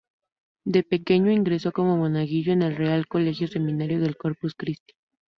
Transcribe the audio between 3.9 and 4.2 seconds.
del